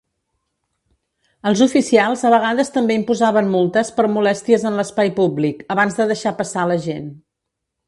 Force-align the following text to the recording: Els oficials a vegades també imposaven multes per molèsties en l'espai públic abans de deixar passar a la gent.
Els 1.49 1.59
oficials 1.65 2.23
a 2.29 2.31
vegades 2.35 2.73
també 2.77 2.97
imposaven 3.01 3.53
multes 3.57 3.93
per 3.99 4.07
molèsties 4.15 4.67
en 4.71 4.81
l'espai 4.81 5.15
públic 5.21 5.63
abans 5.77 6.01
de 6.01 6.09
deixar 6.15 6.37
passar 6.43 6.65
a 6.67 6.73
la 6.75 6.83
gent. 6.91 7.09